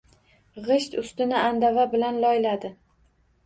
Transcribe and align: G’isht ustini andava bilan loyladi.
G’isht 0.67 0.95
ustini 1.03 1.39
andava 1.43 1.87
bilan 1.95 2.21
loyladi. 2.27 2.77